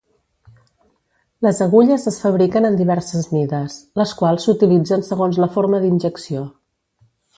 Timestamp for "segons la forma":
5.11-5.83